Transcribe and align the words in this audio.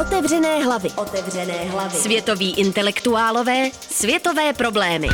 Otevřené 0.00 0.64
hlavy. 0.64 0.88
Otevřené 0.96 1.64
hlavy. 1.64 1.96
Světoví 1.96 2.54
intelektuálové, 2.54 3.70
světové 3.72 4.52
problémy. 4.52 5.08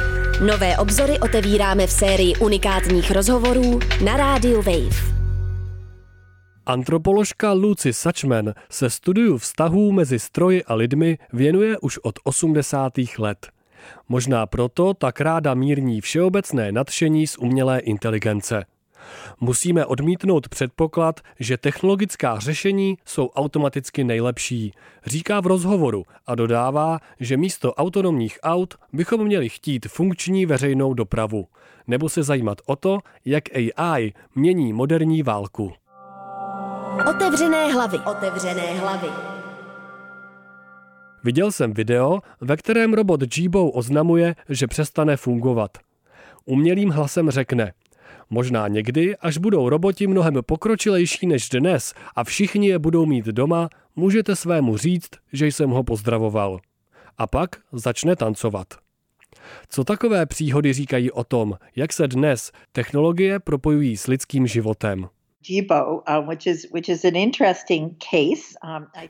Nové 0.47 0.79
obzory 0.79 1.19
otevíráme 1.21 1.87
v 1.87 1.91
sérii 1.91 2.37
unikátních 2.37 3.11
rozhovorů 3.11 3.79
na 4.05 4.17
rádiu 4.17 4.57
Wave. 4.57 5.15
Antropoložka 6.67 7.53
Lucy 7.53 7.93
Suchman 7.93 8.55
se 8.71 8.91
studiu 8.91 9.39
vztahů 9.39 9.93
mezi 9.93 10.19
stroji 10.19 10.65
a 10.65 10.75
lidmi 10.75 11.19
věnuje 11.33 11.79
už 11.79 11.99
od 11.99 12.15
80. 12.25 12.93
let. 13.19 13.49
Možná 14.09 14.47
proto 14.47 14.95
tak 14.95 15.21
ráda 15.21 15.55
mírní 15.55 16.01
všeobecné 16.01 16.73
nadšení 16.73 17.27
z 17.27 17.39
umělé 17.39 17.79
inteligence. 17.79 18.65
Musíme 19.41 19.87
odmítnout 19.87 20.49
předpoklad, 20.49 21.21
že 21.41 21.57
technologická 21.57 22.39
řešení 22.39 22.99
jsou 23.05 23.29
automaticky 23.29 24.05
nejlepší, 24.05 24.73
říká 25.07 25.41
v 25.41 25.47
rozhovoru 25.47 26.05
a 26.27 26.35
dodává, 26.35 26.99
že 27.21 27.37
místo 27.37 27.75
autonomních 27.75 28.39
aut 28.43 28.75
bychom 28.93 29.25
měli 29.25 29.49
chtít 29.49 29.87
funkční 29.87 30.47
veřejnou 30.47 30.95
dopravu, 30.95 31.47
nebo 31.87 32.09
se 32.09 32.23
zajímat 32.23 32.59
o 32.67 32.77
to, 32.77 32.99
jak 33.25 33.45
AI 33.77 34.13
mění 34.35 34.73
moderní 34.73 35.23
válku. 35.23 35.73
Otevřené 37.11 37.73
hlavy. 37.73 37.99
Otevřené 37.99 38.75
hlavy. 38.81 39.09
Viděl 41.25 41.53
jsem 41.53 41.73
video, 41.73 42.19
ve 42.41 42.57
kterém 42.57 42.95
robot 42.95 43.37
Jibo 43.37 43.71
oznamuje, 43.71 44.35
že 44.49 44.67
přestane 44.67 45.17
fungovat. 45.17 45.79
Umělým 46.45 46.91
hlasem 46.91 47.31
řekne– 47.31 47.73
Možná 48.35 48.69
někdy, 48.69 49.17
až 49.17 49.39
budou 49.39 49.69
roboti 49.69 50.07
mnohem 50.07 50.35
pokročilejší 50.47 51.27
než 51.27 51.49
dnes 51.49 51.95
a 52.17 52.25
všichni 52.25 52.69
je 52.69 52.79
budou 52.79 53.07
mít 53.07 53.25
doma, 53.25 53.69
můžete 53.97 54.37
svému 54.37 54.77
říct, 54.77 55.11
že 55.33 55.47
jsem 55.47 55.71
ho 55.71 55.85
pozdravoval. 55.85 56.61
A 57.19 57.27
pak 57.27 57.57
začne 57.73 58.17
tancovat. 58.17 58.67
Co 59.69 59.85
takové 59.85 60.27
příhody 60.27 60.73
říkají 60.73 61.11
o 61.11 61.25
tom, 61.25 61.55
jak 61.77 61.93
se 61.93 62.09
dnes 62.09 62.53
technologie 62.73 63.41
propojují 63.41 63.97
s 63.97 64.07
lidským 64.07 64.47
životem? 64.47 65.09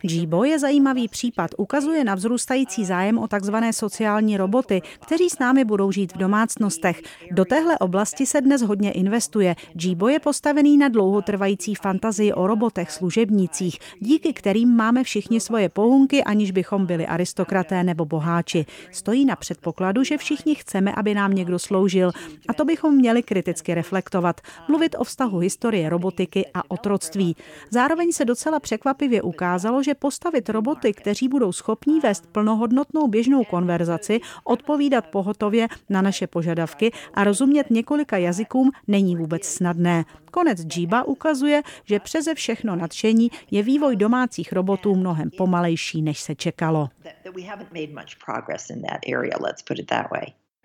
Jibo, 0.03 0.45
je 0.45 0.59
zajímavý 0.59 1.09
případ. 1.09 1.51
Ukazuje 1.59 2.05
na 2.05 2.15
vzrůstající 2.15 2.85
zájem 2.85 3.19
o 3.19 3.29
takzvané 3.29 3.73
sociální 3.73 4.37
roboty, 4.37 4.83
kteří 5.01 5.31
s 5.31 5.39
námi 5.39 5.65
budou 5.65 5.93
žít 5.93 6.15
v 6.15 6.19
domácnostech. 6.19 7.03
Do 7.31 7.45
téhle 7.45 7.79
oblasti 7.79 8.27
se 8.27 8.41
dnes 8.41 8.63
hodně 8.63 8.93
investuje. 8.93 9.57
Jibo 9.81 10.09
je 10.09 10.21
postavený 10.21 10.77
na 10.77 10.89
dlouhotrvající 10.89 11.75
fantazii 11.75 12.33
o 12.33 12.47
robotech, 12.47 12.91
služebnících, 12.91 13.79
díky 14.01 14.33
kterým 14.33 14.77
máme 14.77 15.05
všichni 15.05 15.41
svoje 15.41 15.69
pohunky, 15.69 16.25
aniž 16.25 16.51
bychom 16.51 16.87
byli 16.87 17.07
aristokraté 17.07 17.85
nebo 17.85 18.05
boháči. 18.05 18.67
Stojí 18.93 19.25
na 19.25 19.37
předpokladu, 19.37 20.05
že 20.05 20.19
všichni 20.19 20.55
chceme, 20.55 20.93
aby 20.93 21.15
nám 21.15 21.35
někdo 21.35 21.59
sloužil. 21.59 22.13
A 22.49 22.55
to 22.55 22.65
bychom 22.65 22.97
měli 22.97 23.23
kriticky 23.23 23.75
reflektovat. 23.75 24.41
Mluvit 24.69 24.97
o 24.99 25.05
vztahu 25.05 25.39
historie 25.39 25.89
roboty 25.89 26.24
robotiky 26.25 26.47
a 26.55 26.71
otroctví. 26.71 27.37
Zároveň 27.71 28.13
se 28.13 28.25
docela 28.25 28.61
překvapivě 28.61 29.23
ukázalo, 29.23 29.83
že 29.83 29.95
postavit 29.95 30.49
roboty, 30.49 30.93
kteří 30.93 31.29
budou 31.29 31.53
schopní 31.53 32.01
vést 32.01 32.27
plnohodnotnou 32.33 33.09
běžnou 33.09 33.45
konverzaci, 33.45 34.21
odpovídat 34.45 35.07
pohotově 35.07 35.69
na 35.89 36.03
naše 36.03 36.27
požadavky 36.27 36.93
a 37.15 37.25
rozumět 37.25 37.71
několika 37.71 38.17
jazykům, 38.17 38.71
není 38.89 39.17
vůbec 39.17 39.45
snadné. 39.45 40.05
Konec 40.31 40.59
Jiba 40.77 41.05
ukazuje, 41.05 41.63
že 41.85 42.01
přeze 42.01 42.35
všechno 42.35 42.77
nadšení 42.77 43.31
je 43.51 43.63
vývoj 43.63 43.97
domácích 43.97 44.53
robotů 44.53 44.95
mnohem 44.95 45.31
pomalejší, 45.31 46.03
než 46.03 46.21
se 46.21 46.35
čekalo. 46.35 46.89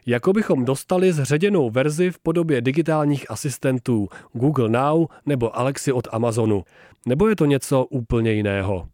Jako 0.05 0.33
bychom 0.33 0.65
dostali 0.65 1.13
zředěnou 1.13 1.69
verzi 1.69 2.11
v 2.11 2.19
podobě 2.19 2.61
digitálních 2.61 3.31
asistentů 3.31 4.07
Google 4.33 4.69
Now 4.69 5.07
nebo 5.25 5.57
Alexi 5.57 5.91
od 5.91 6.07
Amazonu. 6.11 6.63
Nebo 7.07 7.27
je 7.27 7.35
to 7.35 7.45
něco 7.45 7.85
úplně 7.85 8.31
jiného? 8.31 8.87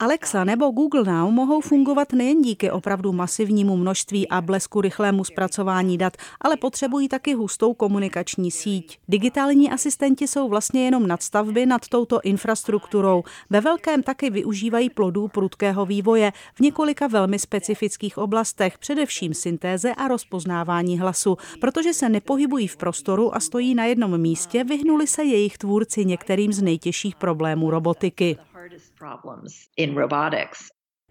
Alexa 0.00 0.44
nebo 0.44 0.70
Google 0.70 1.04
Now 1.04 1.30
mohou 1.30 1.60
fungovat 1.60 2.12
nejen 2.12 2.42
díky 2.42 2.70
opravdu 2.70 3.12
masivnímu 3.12 3.76
množství 3.76 4.28
a 4.28 4.40
blesku 4.40 4.80
rychlému 4.80 5.24
zpracování 5.24 5.98
dat, 5.98 6.16
ale 6.40 6.56
potřebují 6.56 7.08
taky 7.08 7.34
hustou 7.34 7.74
komunikační 7.74 8.50
síť. 8.50 8.98
Digitální 9.08 9.70
asistenti 9.70 10.28
jsou 10.28 10.48
vlastně 10.48 10.84
jenom 10.84 11.06
nadstavby 11.06 11.66
nad 11.66 11.88
touto 11.88 12.20
infrastrukturou. 12.24 13.22
Ve 13.50 13.60
velkém 13.60 14.02
taky 14.02 14.30
využívají 14.30 14.90
plodů 14.90 15.28
prudkého 15.28 15.86
vývoje 15.86 16.32
v 16.54 16.60
několika 16.60 17.06
velmi 17.06 17.38
specifických 17.38 18.18
oblastech, 18.18 18.78
především 18.78 19.34
syntéze 19.34 19.94
a 19.94 20.08
rozpoznávání 20.08 20.98
hlasu. 20.98 21.36
Protože 21.60 21.94
se 21.94 22.08
nepohybují 22.08 22.68
v 22.68 22.76
prostoru 22.76 23.34
a 23.34 23.40
stojí 23.40 23.74
na 23.74 23.84
jednom 23.84 24.18
místě, 24.18 24.64
vyhnuli 24.64 25.06
se 25.06 25.24
jejich 25.24 25.58
tvůrci 25.58 26.04
některým 26.04 26.52
z 26.52 26.62
nejtěžších 26.62 27.16
problémů 27.16 27.70
robotiky. 27.70 28.38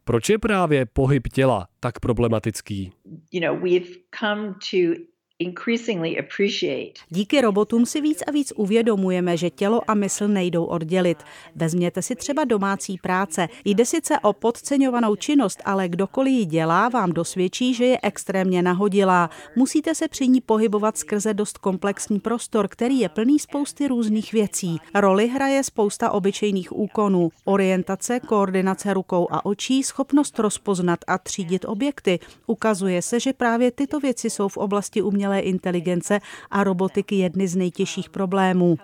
Proč 0.03 0.29
je 0.29 0.39
právě 0.39 0.85
pohyb 0.85 1.27
těla 1.27 1.67
tak 1.79 1.99
problematický? 1.99 2.91
Díky 7.09 7.41
robotům 7.41 7.85
si 7.85 8.01
víc 8.01 8.23
a 8.27 8.31
víc 8.31 8.53
uvědomujeme, 8.55 9.37
že 9.37 9.49
tělo 9.49 9.81
a 9.87 9.93
mysl 9.93 10.27
nejdou 10.27 10.65
oddělit. 10.65 11.17
Vezměte 11.55 12.01
si 12.01 12.15
třeba 12.15 12.43
domácí 12.43 12.97
práce. 12.97 13.47
Jde 13.65 13.85
sice 13.85 14.19
o 14.19 14.33
podceňovanou 14.33 15.15
činnost, 15.15 15.61
ale 15.65 15.89
kdokoliv 15.89 16.33
ji 16.33 16.45
dělá, 16.45 16.89
vám 16.89 17.11
dosvědčí, 17.11 17.73
že 17.73 17.85
je 17.85 17.99
extrémně 18.03 18.61
nahodilá. 18.61 19.29
Musíte 19.55 19.95
se 19.95 20.07
při 20.07 20.27
ní 20.27 20.41
pohybovat 20.41 20.97
skrze 20.97 21.33
dost 21.33 21.57
komplexní 21.57 22.19
prostor, 22.19 22.67
který 22.67 22.99
je 22.99 23.09
plný 23.09 23.39
spousty 23.39 23.87
různých 23.87 24.33
věcí. 24.33 24.77
Roli 24.95 25.27
hraje 25.27 25.63
spousta 25.63 26.11
obyčejných 26.11 26.77
úkonů. 26.77 27.29
Orientace, 27.45 28.19
koordinace 28.19 28.93
rukou 28.93 29.27
a 29.31 29.45
očí, 29.45 29.83
schopnost 29.83 30.39
rozpoznat 30.39 30.99
a 31.07 31.17
třídit 31.17 31.65
objekty. 31.65 32.19
Ukazuje 32.47 33.01
se, 33.01 33.19
že 33.19 33.33
právě 33.33 33.71
tyto 33.71 33.99
věci 33.99 34.29
jsou 34.29 34.47
v 34.47 34.57
oblasti 34.57 35.01
umělé 35.01 35.28
umělé 35.29 35.39
inteligence 35.39 36.19
a 36.51 36.63
robotiky 36.63 37.15
jedny 37.15 37.47
z 37.47 37.55
nejtěžších 37.55 38.09
problémů. 38.09 38.77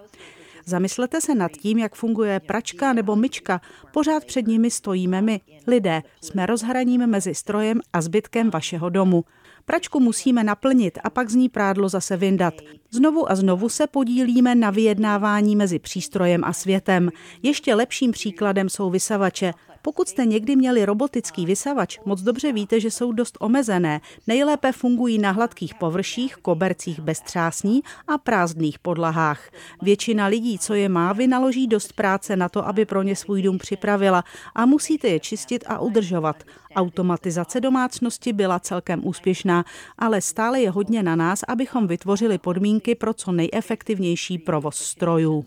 Zamyslete 0.66 1.22
se 1.22 1.35
nad 1.35 1.51
tím, 1.51 1.78
jak 1.78 1.95
funguje 1.95 2.39
pračka 2.39 2.94
nebo 2.94 3.16
myčka. 3.16 3.61
Pořád 3.94 4.25
před 4.25 4.47
nimi 4.47 4.72
stojíme 4.72 5.22
my, 5.22 5.41
lidé. 5.67 6.01
Jsme 6.22 6.45
rozhraním 6.45 7.07
mezi 7.07 7.35
strojem 7.35 7.81
a 7.94 8.01
zbytkem 8.01 8.50
vašeho 8.50 8.89
domu. 8.89 9.25
Pračku 9.66 10.00
musíme 10.00 10.44
naplnit 10.44 10.97
a 11.03 11.09
pak 11.09 11.29
z 11.29 11.35
ní 11.35 11.50
prádlo 11.50 11.89
zase 11.89 12.17
vyndat. 12.17 12.53
Znovu 12.91 13.31
a 13.31 13.35
znovu 13.35 13.69
se 13.69 13.88
podílíme 13.88 14.55
na 14.55 14.69
vyjednávání 14.69 15.55
mezi 15.55 15.79
přístrojem 15.79 16.44
a 16.44 16.53
světem. 16.53 17.09
Ještě 17.44 17.75
lepším 17.75 18.11
příkladem 18.11 18.69
jsou 18.69 18.89
vysavače. 18.89 19.53
Pokud 19.85 20.09
jste 20.09 20.25
někdy 20.25 20.56
měli 20.56 20.85
robotický 20.85 21.46
vysavač, 21.46 22.00
moc 22.06 22.22
dobře 22.22 22.53
víte, 22.53 22.79
že 22.79 22.91
jsou 22.91 23.12
dost 23.12 23.38
omezené. 23.40 24.01
Nejlépe 24.28 24.72
fungují 24.72 25.18
na 25.18 25.31
hladkých 25.31 25.75
površích, 25.75 26.35
kobercích 26.35 27.00
bez 27.00 27.22
třásní 27.22 27.81
a 28.07 28.18
prázdných 28.18 28.79
podlahách. 28.79 29.50
Většina 29.81 30.25
lidí, 30.25 30.59
co 30.59 30.73
je 30.73 30.90
má, 30.90 31.13
vynaloží 31.13 31.68
dost 31.68 31.94
práce 31.94 32.35
na 32.35 32.50
to, 32.50 32.68
aby 32.68 32.85
pro 32.85 33.03
ně 33.03 33.16
svůj 33.16 33.41
dům 33.41 33.57
připravila 33.57 34.23
a 34.56 34.66
musíte 34.66 35.07
je 35.07 35.19
čistit 35.19 35.63
a 35.68 35.79
udržovat. 35.79 36.44
Automatizace 36.75 37.62
domácnosti 37.62 38.34
byla 38.34 38.59
celkem 38.59 39.07
úspěšná, 39.07 39.66
ale 39.97 40.22
stále 40.22 40.62
je 40.62 40.69
hodně 40.69 41.03
na 41.03 41.16
nás, 41.16 41.44
abychom 41.47 41.88
vytvořili 41.88 42.38
podmínky 42.38 42.96
pro 42.96 43.13
co 43.13 43.31
nejefektivnější 43.31 44.38
provoz 44.38 44.75
strojů. 44.75 45.46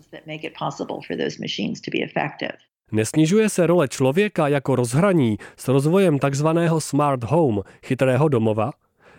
Nesnižuje 2.91 3.49
se 3.49 3.67
role 3.67 3.87
člověka 3.87 4.47
jako 4.47 4.75
rozhraní 4.75 5.37
s 5.57 5.67
rozvojem 5.67 6.19
takzvaného 6.19 6.81
smart 6.81 7.23
home, 7.23 7.61
chytrého 7.85 8.29
domova? 8.29 8.71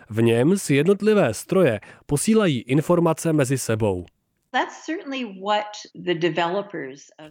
V 0.09 0.21
něm 0.21 0.57
si 0.57 0.75
jednotlivé 0.75 1.33
stroje 1.33 1.79
posílají 2.05 2.61
informace 2.61 3.33
mezi 3.33 3.57
sebou. 3.57 4.05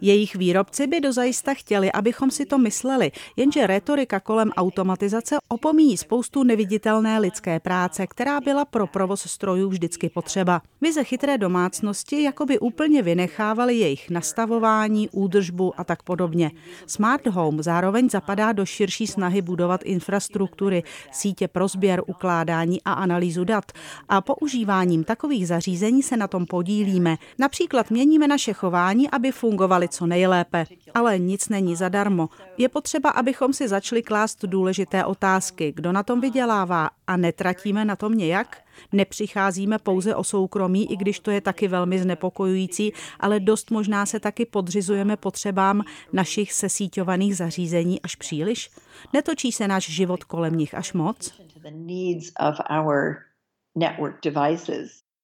Jejich 0.01 0.35
výrobci 0.35 0.87
by 0.87 1.01
dozajista 1.01 1.53
chtěli, 1.53 1.91
abychom 1.91 2.31
si 2.31 2.45
to 2.45 2.57
mysleli, 2.57 3.11
jenže 3.35 3.67
retorika 3.67 4.19
kolem 4.19 4.51
automatizace 4.51 5.37
opomíjí 5.47 5.97
spoustu 5.97 6.43
neviditelné 6.43 7.19
lidské 7.19 7.59
práce, 7.59 8.07
která 8.07 8.41
byla 8.41 8.65
pro 8.65 8.87
provoz 8.87 9.21
strojů 9.21 9.69
vždycky 9.69 10.09
potřeba. 10.09 10.61
Vize 10.81 11.03
chytré 11.03 11.37
domácnosti 11.37 12.23
jakoby 12.23 12.59
úplně 12.59 13.01
vynechávaly 13.01 13.75
jejich 13.75 14.09
nastavování, 14.09 15.09
údržbu 15.09 15.73
a 15.77 15.83
tak 15.83 16.03
podobně. 16.03 16.51
Smart 16.87 17.27
Home 17.27 17.63
zároveň 17.63 18.09
zapadá 18.09 18.51
do 18.51 18.65
širší 18.65 19.07
snahy 19.07 19.41
budovat 19.41 19.81
infrastruktury, 19.83 20.83
sítě 21.11 21.47
pro 21.47 21.67
sběr, 21.67 22.01
ukládání 22.07 22.81
a 22.85 22.93
analýzu 22.93 23.43
dat. 23.43 23.71
A 24.09 24.21
používáním 24.21 25.03
takových 25.03 25.47
zařízení 25.47 26.03
se 26.03 26.17
na 26.17 26.27
tom 26.27 26.45
podílíme 26.45 27.10
děláme. 27.11 27.17
Například 27.39 27.91
měníme 27.91 28.27
naše 28.27 28.53
chování, 28.53 29.09
aby 29.09 29.31
fungovaly 29.31 29.87
co 29.87 30.05
nejlépe. 30.05 30.65
Ale 30.93 31.19
nic 31.19 31.49
není 31.49 31.75
zadarmo. 31.75 32.29
Je 32.57 32.69
potřeba, 32.69 33.09
abychom 33.09 33.53
si 33.53 33.67
začali 33.67 34.01
klást 34.01 34.45
důležité 34.45 35.05
otázky. 35.05 35.73
Kdo 35.75 35.91
na 35.91 36.03
tom 36.03 36.21
vydělává 36.21 36.89
a 37.07 37.17
netratíme 37.17 37.85
na 37.85 37.95
tom 37.95 38.13
nějak? 38.13 38.63
Nepřicházíme 38.91 39.79
pouze 39.79 40.15
o 40.15 40.23
soukromí, 40.23 40.91
i 40.91 40.97
když 40.97 41.19
to 41.19 41.31
je 41.31 41.41
taky 41.41 41.67
velmi 41.67 41.99
znepokojující, 41.99 42.93
ale 43.19 43.39
dost 43.39 43.71
možná 43.71 44.05
se 44.05 44.19
taky 44.19 44.45
podřizujeme 44.45 45.17
potřebám 45.17 45.83
našich 46.13 46.53
sesíťovaných 46.53 47.37
zařízení 47.37 48.01
až 48.01 48.15
příliš? 48.15 48.69
Netočí 49.13 49.51
se 49.51 49.67
náš 49.67 49.89
život 49.89 50.23
kolem 50.23 50.57
nich 50.57 50.73
až 50.73 50.93
moc? 50.93 51.33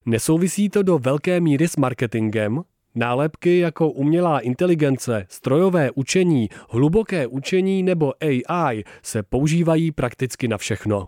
Nesouvisí 0.09 0.69
to 0.69 0.83
do 0.83 0.99
velké 0.99 1.39
míry 1.39 1.67
s 1.67 1.75
marketingem? 1.75 2.61
Nálepky 2.95 3.59
jako 3.59 3.89
umělá 3.89 4.39
inteligence, 4.39 5.25
strojové 5.29 5.91
učení, 5.91 6.49
hluboké 6.69 7.27
učení 7.27 7.83
nebo 7.83 8.13
AI 8.23 8.83
se 9.03 9.23
používají 9.23 9.91
prakticky 9.91 10.47
na 10.47 10.57
všechno. 10.57 11.07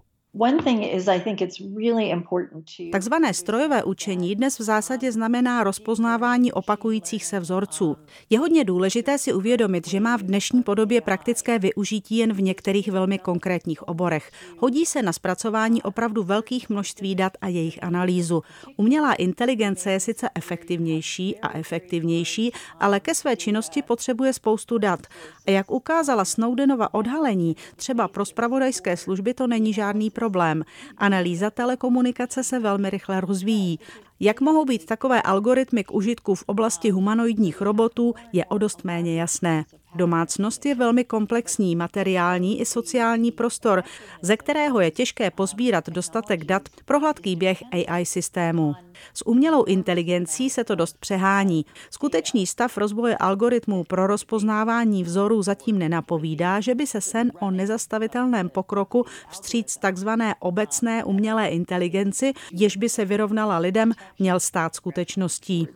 Takzvané 2.92 3.34
strojové 3.34 3.84
učení 3.84 4.36
dnes 4.36 4.60
v 4.60 4.64
zásadě 4.64 5.12
znamená 5.12 5.64
rozpoznávání 5.64 6.52
opakujících 6.52 7.26
se 7.26 7.40
vzorců. 7.40 7.96
Je 8.30 8.40
hodně 8.40 8.64
důležité 8.64 9.18
si 9.18 9.34
uvědomit, 9.34 9.88
že 9.88 10.00
má 10.00 10.18
v 10.18 10.22
dnešní 10.22 10.64
podobě 10.64 11.02
praktické 11.02 11.60
využití 11.60 12.18
jen 12.18 12.34
v 12.34 12.42
některých 12.42 12.88
velmi 12.88 13.20
konkrétních 13.20 13.88
oborech. 13.88 14.32
Hodí 14.58 14.86
se 14.86 15.02
na 15.02 15.14
zpracování 15.14 15.84
opravdu 15.84 16.24
velkých 16.24 16.70
množství 16.70 17.16
dat 17.16 17.34
a 17.42 17.48
jejich 17.48 17.84
analýzu. 17.84 18.44
Umělá 18.78 19.14
inteligence 19.14 19.92
je 19.92 20.00
sice 20.00 20.30
efektivnější 20.36 21.40
a 21.40 21.58
efektivnější, 21.58 22.52
ale 22.80 23.00
ke 23.00 23.16
své 23.16 23.36
činnosti 23.36 23.82
potřebuje 23.82 24.34
spoustu 24.34 24.78
dat. 24.78 25.00
A 25.48 25.52
jak 25.52 25.72
ukázala 25.72 26.26
Snowdenova 26.26 26.94
odhalení, 26.94 27.56
třeba 27.76 28.08
pro 28.08 28.26
spravodajské 28.26 28.98
služby 28.98 29.34
to 29.34 29.48
není 29.48 29.74
žádný 29.74 30.10
problém. 30.20 30.66
Analýza 30.98 31.50
telekomunikace 31.50 32.44
se 32.44 32.60
velmi 32.60 32.90
rychle 32.90 33.22
rozvíjí. 33.22 33.80
Jak 34.20 34.42
mohou 34.42 34.66
být 34.66 34.86
takové 34.86 35.22
algoritmy 35.22 35.84
k 35.84 35.92
užitku 35.92 36.36
v 36.36 36.44
oblasti 36.46 36.90
humanoidních 36.90 37.62
robotů, 37.62 38.14
je 38.34 38.46
o 38.46 38.58
dost 38.58 38.84
méně 38.84 39.20
jasné. 39.20 39.66
Domácnost 39.96 40.66
je 40.66 40.76
velmi 40.76 41.04
komplexní 41.04 41.76
materiální 41.76 42.62
i 42.62 42.66
sociální 42.66 43.32
prostor, 43.32 43.84
ze 44.22 44.38
kterého 44.38 44.80
je 44.80 44.92
těžké 44.92 45.32
pozbírat 45.32 45.90
dostatek 45.90 46.44
dat 46.44 46.62
pro 46.86 47.00
hladký 47.00 47.36
běh 47.36 47.64
AI 47.72 48.06
systému. 48.06 48.76
S 49.14 49.28
umělou 49.28 49.64
inteligencí 49.64 50.50
se 50.50 50.64
to 50.64 50.76
dost 50.76 50.98
přehání. 50.98 51.66
Skutečný 51.90 52.48
stav 52.48 52.78
rozvoje 52.78 53.18
algoritmů 53.18 53.84
pro 53.84 54.08
rozpoznávání 54.08 55.04
vzorů 55.04 55.42
zatím 55.42 55.78
nenapovídá, 55.78 56.60
že 56.60 56.76
by 56.76 56.88
se 56.88 57.02
sen 57.02 57.32
o 57.40 57.52
nezastavitelném 57.52 58.50
pokroku 58.50 59.06
vstříc 59.30 59.78
takzvané 59.78 60.36
obecné 60.40 61.04
umělé 61.04 61.48
inteligenci, 61.48 62.34
jež 62.52 62.78
by 62.78 62.90
se 62.90 63.06
vyrovnala 63.06 63.58
lidem, 63.58 63.92
měl 64.20 64.40
stát 64.40 64.76
skutečností. 64.76 65.68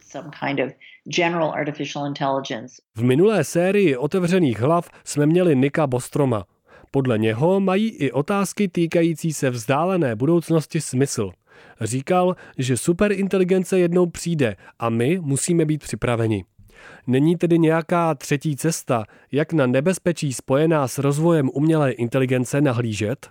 V 2.96 3.04
minulé 3.04 3.44
sérii 3.44 3.98
otevřených 3.98 4.60
hlav 4.60 4.90
jsme 5.04 5.26
měli 5.26 5.56
Nika 5.56 5.88
Bostroma. 5.88 6.46
Podle 6.92 7.18
něho 7.18 7.60
mají 7.60 7.90
i 7.90 8.12
otázky 8.12 8.68
týkající 8.68 9.34
se 9.34 9.50
vzdálené 9.50 10.16
budoucnosti 10.16 10.82
smysl. 10.82 11.32
Říkal, 11.82 12.36
že 12.58 12.78
superinteligence 12.78 13.80
jednou 13.80 14.06
přijde 14.06 14.56
a 14.80 14.90
my 14.90 15.20
musíme 15.20 15.66
být 15.66 15.84
připraveni. 15.84 16.46
Není 17.08 17.36
tedy 17.36 17.60
nějaká 17.60 18.16
třetí 18.16 18.56
cesta, 18.56 19.06
jak 19.32 19.54
na 19.54 19.68
nebezpečí 19.68 20.34
spojená 20.34 20.88
s 20.88 20.98
rozvojem 20.98 21.50
umělé 21.54 21.92
inteligence 21.92 22.62
nahlížet? 22.62 23.30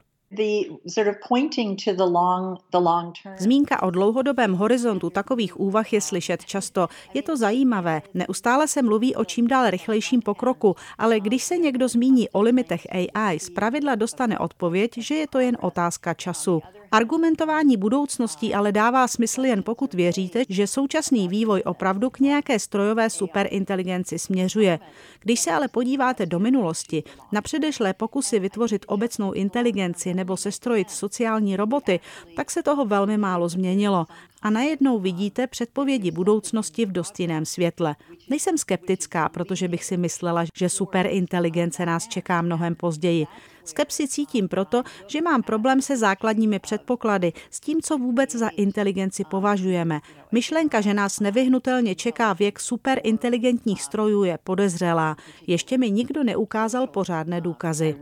Zmínka 3.39 3.83
o 3.83 3.91
dlouhodobém 3.91 4.53
horizontu 4.53 5.11
takových 5.11 5.61
úvah 5.61 5.93
je 5.93 6.01
slyšet 6.01 6.45
často. 6.45 6.89
Je 7.15 7.23
to 7.23 7.37
zajímavé. 7.37 8.03
Neustále 8.15 8.69
se 8.69 8.83
mluví 8.83 9.15
o 9.15 9.25
čím 9.25 9.47
dál 9.47 9.71
rychlejším 9.71 10.23
pokroku, 10.23 10.77
ale 10.99 11.21
když 11.21 11.45
se 11.45 11.57
někdo 11.57 11.89
zmíní 11.89 12.31
o 12.31 12.43
limitech 12.43 12.87
AI, 12.91 13.39
zpravidla 13.39 13.95
dostane 13.95 14.39
odpověď, 14.39 14.91
že 14.97 15.15
je 15.15 15.27
to 15.27 15.39
jen 15.39 15.57
otázka 15.61 16.15
času. 16.15 16.63
Argumentování 16.93 17.77
budoucností 17.77 18.55
ale 18.55 18.73
dává 18.73 19.09
smysl 19.09 19.45
jen 19.45 19.63
pokud 19.63 19.95
věříte, 19.95 20.43
že 20.49 20.67
současný 20.67 21.29
vývoj 21.29 21.63
opravdu 21.67 22.11
k 22.11 22.21
nějaké 22.21 22.59
strojové 22.59 23.11
superinteligenci 23.11 24.19
směřuje. 24.19 24.79
Když 25.21 25.41
se 25.41 25.53
ale 25.53 25.69
podíváte 25.69 26.27
do 26.27 26.39
minulosti, 26.39 27.03
na 27.33 27.43
předešlé 27.43 27.95
pokusy 27.95 28.39
vytvořit 28.39 28.85
obecnou 28.89 29.33
inteligenci 29.33 30.15
nebo 30.15 30.37
sestrojit 30.37 30.91
sociální 30.91 31.57
roboty, 31.57 32.01
tak 32.37 32.51
se 32.51 32.63
toho 32.63 32.85
velmi 32.85 33.19
málo 33.19 33.49
změnilo 33.49 34.07
a 34.43 34.51
najednou 34.51 34.99
vidíte 34.99 35.47
předpovědi 35.47 36.11
budoucnosti 36.11 36.87
v 36.87 36.93
dost 36.93 37.21
jiném 37.21 37.45
světle. 37.45 37.97
Nejsem 38.31 38.59
skeptická, 38.59 39.29
protože 39.29 39.69
bych 39.69 39.85
si 39.85 39.97
myslela, 39.97 40.45
že 40.57 40.69
superinteligence 40.69 41.87
nás 41.87 42.09
čeká 42.09 42.43
mnohem 42.43 42.75
později. 42.75 43.27
Skepsi 43.65 44.09
cítím 44.09 44.49
proto, 44.49 44.83
že 45.07 45.21
mám 45.21 45.43
problém 45.43 45.83
se 45.83 45.97
základními 45.97 46.59
předpoklady, 46.59 47.33
s 47.51 47.61
tím, 47.61 47.81
co 47.83 47.99
vůbec 47.99 48.33
za 48.33 48.49
inteligenci 48.49 49.25
považujeme. 49.25 50.01
Myšlenka, 50.33 50.81
že 50.81 50.95
nás 50.95 51.21
nevyhnutelně 51.21 51.95
čeká 51.95 52.33
věk 52.33 52.61
superinteligentních 52.61 53.83
strojů, 53.83 54.25
je 54.25 54.39
podezřelá. 54.45 55.17
Ještě 55.47 55.79
mi 55.79 55.91
nikdo 55.91 56.25
neukázal 56.25 56.87
pořádné 56.87 57.41
důkazy. 57.41 57.97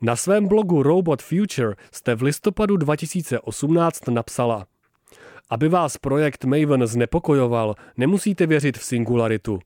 Na 0.00 0.16
svém 0.16 0.48
blogu 0.48 0.82
Robot 0.82 1.22
Future 1.22 1.74
jste 1.92 2.14
v 2.14 2.22
listopadu 2.22 2.76
2018 2.76 4.08
napsala 4.08 4.66
Aby 5.50 5.68
vás 5.68 5.96
projekt 5.96 6.44
Maven 6.44 6.86
znepokojoval, 6.86 7.74
nemusíte 7.96 8.46
věřit 8.46 8.78
v 8.78 8.84
singularitu. 8.84 9.58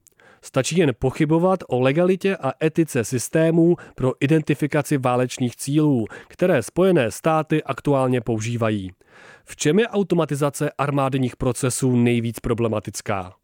Stačí 0.42 0.78
jen 0.78 0.92
pochybovat 0.98 1.60
o 1.68 1.80
legalitě 1.80 2.36
a 2.36 2.52
etice 2.64 3.04
systémů 3.04 3.76
pro 3.94 4.12
identifikaci 4.20 4.98
válečných 4.98 5.56
cílů, 5.56 6.06
které 6.28 6.62
Spojené 6.62 7.10
státy 7.10 7.62
aktuálně 7.62 8.20
používají. 8.20 8.90
V 9.44 9.56
čem 9.56 9.78
je 9.78 9.88
automatizace 9.88 10.70
armádních 10.78 11.36
procesů 11.36 11.96
nejvíc 11.96 12.40
problematická? 12.40 13.39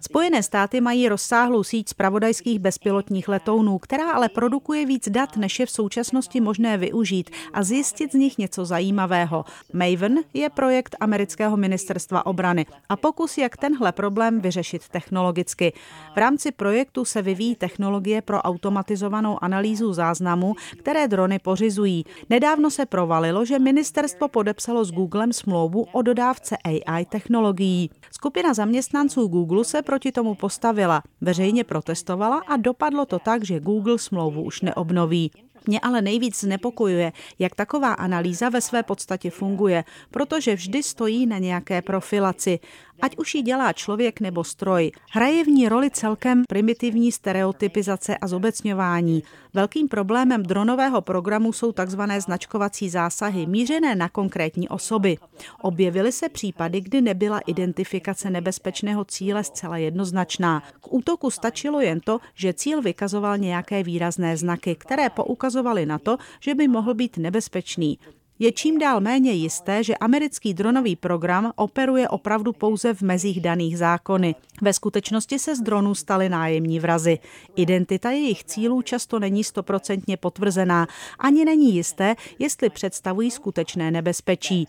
Spojené 0.00 0.42
státy 0.42 0.80
mají 0.80 1.08
rozsáhlou 1.08 1.64
síť 1.64 1.88
spravodajských 1.88 2.58
bezpilotních 2.58 3.28
letounů, 3.28 3.78
která 3.78 4.10
ale 4.10 4.28
produkuje 4.28 4.86
víc 4.86 5.08
dat, 5.08 5.36
než 5.36 5.58
je 5.58 5.66
v 5.66 5.70
současnosti 5.70 6.40
možné 6.40 6.76
využít 6.76 7.30
a 7.52 7.62
zjistit 7.62 8.12
z 8.12 8.14
nich 8.14 8.38
něco 8.38 8.64
zajímavého. 8.64 9.44
Maven 9.72 10.18
je 10.34 10.50
projekt 10.50 10.96
amerického 11.00 11.56
ministerstva 11.56 12.26
obrany 12.26 12.66
a 12.88 12.96
pokus, 12.96 13.38
jak 13.38 13.56
tenhle 13.56 13.92
problém 13.92 14.40
vyřešit 14.40 14.88
technologicky. 14.88 15.72
V 16.14 16.18
rámci 16.18 16.52
projektu 16.52 17.04
se 17.04 17.22
vyvíjí 17.22 17.54
technologie 17.54 18.22
pro 18.22 18.38
automatizovanou 18.38 19.38
analýzu 19.40 19.92
záznamů, 19.92 20.54
které 20.78 21.08
drony 21.08 21.38
pořizují. 21.38 22.04
Nedávno 22.30 22.70
se 22.70 22.86
provalilo, 22.86 23.44
že 23.44 23.58
ministerstvo 23.58 24.28
podepsalo 24.28 24.84
s 24.84 24.92
Googlem 24.92 25.32
smlouvu 25.32 25.86
o 25.92 26.02
dodávce 26.02 26.56
AI 26.64 26.97
AI 26.98 27.04
technologií. 27.04 27.90
Skupina 28.10 28.54
zaměstnanců 28.54 29.26
Google 29.28 29.64
se 29.64 29.82
proti 29.82 30.12
tomu 30.12 30.34
postavila, 30.34 31.02
veřejně 31.20 31.64
protestovala 31.64 32.42
a 32.48 32.56
dopadlo 32.56 33.06
to 33.06 33.18
tak, 33.18 33.44
že 33.44 33.60
Google 33.60 33.98
smlouvu 33.98 34.42
už 34.42 34.60
neobnoví. 34.60 35.30
Mě 35.66 35.80
ale 35.80 36.02
nejvíc 36.02 36.40
znepokojuje, 36.40 37.12
jak 37.38 37.54
taková 37.54 37.92
analýza 37.92 38.48
ve 38.48 38.60
své 38.60 38.82
podstatě 38.82 39.30
funguje, 39.30 39.84
protože 40.10 40.54
vždy 40.54 40.82
stojí 40.82 41.26
na 41.26 41.38
nějaké 41.38 41.82
profilaci. 41.82 42.60
Ať 43.00 43.16
už 43.16 43.34
ji 43.34 43.42
dělá 43.42 43.72
člověk 43.72 44.20
nebo 44.20 44.44
stroj, 44.44 44.92
hraje 45.12 45.44
v 45.44 45.48
ní 45.48 45.68
roli 45.68 45.90
celkem 45.90 46.42
primitivní 46.48 47.12
stereotypizace 47.12 48.16
a 48.16 48.26
zobecňování. 48.26 49.22
Velkým 49.54 49.88
problémem 49.88 50.42
dronového 50.42 51.00
programu 51.00 51.52
jsou 51.52 51.72
tzv. 51.72 52.00
značkovací 52.18 52.88
zásahy 52.90 53.46
mířené 53.46 53.94
na 53.94 54.08
konkrétní 54.08 54.68
osoby. 54.68 55.16
Objevily 55.62 56.12
se 56.12 56.28
případy, 56.28 56.80
kdy 56.80 57.00
nebyla 57.00 57.38
identifikace 57.38 58.30
nebezpečného 58.30 59.04
cíle 59.04 59.44
zcela 59.44 59.76
jednoznačná. 59.76 60.62
K 60.80 60.92
útoku 60.92 61.30
stačilo 61.30 61.80
jen 61.80 62.00
to, 62.00 62.18
že 62.34 62.52
cíl 62.52 62.82
vykazoval 62.82 63.38
nějaké 63.38 63.82
výrazné 63.82 64.36
znaky, 64.36 64.74
které 64.74 65.10
poukazovaly 65.48 65.86
na 65.86 65.98
to, 65.98 66.16
že 66.40 66.54
by 66.54 66.68
mohl 66.68 66.94
být 66.94 67.16
nebezpečný. 67.16 67.98
Je 68.38 68.52
čím 68.52 68.78
dál 68.78 69.00
méně 69.00 69.32
jisté, 69.32 69.84
že 69.84 69.96
americký 69.96 70.54
dronový 70.54 70.96
program 70.96 71.52
operuje 71.56 72.08
opravdu 72.08 72.52
pouze 72.52 72.94
v 72.94 73.02
mezích 73.02 73.40
daných 73.40 73.78
zákony. 73.78 74.34
Ve 74.62 74.72
skutečnosti 74.72 75.38
se 75.38 75.56
z 75.56 75.60
dronů 75.60 75.94
staly 75.94 76.28
nájemní 76.28 76.80
vrazy. 76.80 77.18
Identita 77.56 78.10
jejich 78.10 78.44
cílů 78.44 78.82
často 78.82 79.18
není 79.18 79.44
stoprocentně 79.44 80.16
potvrzená. 80.16 80.86
Ani 81.18 81.44
není 81.44 81.74
jisté, 81.74 82.14
jestli 82.38 82.70
představují 82.70 83.30
skutečné 83.30 83.90
nebezpečí. 83.90 84.68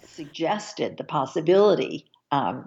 Um, 2.33 2.63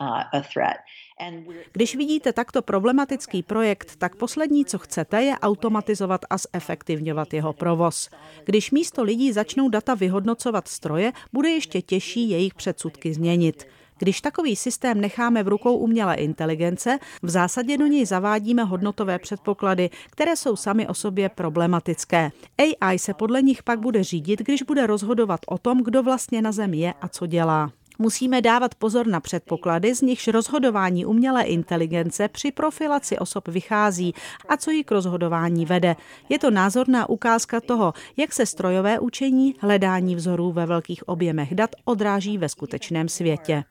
uh, 0.00 1.54
Když 1.72 1.96
vidíte 1.96 2.32
takto 2.32 2.62
problematický 2.62 3.42
projekt, 3.42 3.96
tak 3.96 4.16
poslední, 4.16 4.64
co 4.64 4.78
chcete, 4.78 5.22
je 5.22 5.38
automatizovat 5.38 6.20
a 6.30 6.36
zefektivňovat 6.38 7.34
jeho 7.34 7.52
provoz. 7.52 8.10
Když 8.44 8.70
místo 8.70 9.02
lidí 9.02 9.32
začnou 9.32 9.68
data 9.68 9.94
vyhodnocovat 9.94 10.68
stroje, 10.68 11.12
bude 11.32 11.48
ještě 11.48 11.82
těžší 11.82 12.30
jejich 12.30 12.54
předsudky 12.54 13.14
změnit. 13.14 13.66
Když 13.98 14.20
takový 14.20 14.56
systém 14.56 15.00
necháme 15.00 15.42
v 15.42 15.48
rukou 15.48 15.76
umělé 15.76 16.14
inteligence, 16.14 16.98
v 17.22 17.30
zásadě 17.30 17.78
do 17.78 17.86
něj 17.86 18.06
zavádíme 18.06 18.64
hodnotové 18.64 19.18
předpoklady, 19.18 19.90
které 20.10 20.36
jsou 20.36 20.56
sami 20.56 20.88
o 20.88 20.94
sobě 20.94 21.28
problematické. 21.28 22.30
AI 22.58 22.98
se 22.98 23.14
podle 23.14 23.42
nich 23.42 23.62
pak 23.62 23.80
bude 23.80 24.04
řídit, 24.04 24.40
když 24.40 24.62
bude 24.62 24.86
rozhodovat 24.86 25.40
o 25.46 25.58
tom, 25.58 25.84
kdo 25.84 26.02
vlastně 26.02 26.42
na 26.42 26.52
Zemi 26.52 26.76
je 26.76 26.94
a 27.00 27.08
co 27.08 27.26
dělá. 27.26 27.70
Musíme 27.98 28.42
dávat 28.42 28.74
pozor 28.74 29.06
na 29.06 29.20
předpoklady, 29.20 29.94
z 29.94 30.02
nichž 30.02 30.28
rozhodování 30.28 31.06
umělé 31.06 31.42
inteligence 31.42 32.28
při 32.28 32.52
profilaci 32.52 33.18
osob 33.18 33.48
vychází 33.48 34.14
a 34.48 34.56
co 34.56 34.70
ji 34.70 34.84
k 34.84 34.90
rozhodování 34.90 35.66
vede. 35.66 35.96
Je 36.28 36.38
to 36.38 36.50
názorná 36.50 37.08
ukázka 37.08 37.60
toho, 37.60 37.92
jak 38.16 38.32
se 38.32 38.46
strojové 38.46 38.98
učení, 38.98 39.54
hledání 39.60 40.16
vzorů 40.16 40.52
ve 40.52 40.66
velkých 40.66 41.08
objemech 41.08 41.54
dat 41.54 41.70
odráží 41.84 42.38
ve 42.38 42.48
skutečném 42.48 43.08
světě. 43.08 43.64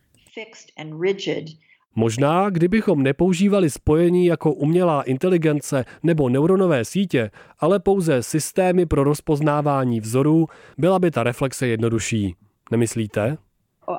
Možná, 1.95 2.49
kdybychom 2.49 3.03
nepoužívali 3.03 3.69
spojení 3.69 4.25
jako 4.25 4.53
umělá 4.53 5.01
inteligence 5.01 5.85
nebo 6.03 6.29
neuronové 6.29 6.85
sítě, 6.85 7.31
ale 7.59 7.79
pouze 7.79 8.23
systémy 8.23 8.85
pro 8.85 9.03
rozpoznávání 9.03 9.99
vzorů, 9.99 10.47
byla 10.77 10.99
by 10.99 11.11
ta 11.11 11.23
reflexe 11.23 11.67
jednodušší. 11.67 12.35
Nemyslíte? 12.71 13.37
Oh, 13.89 13.97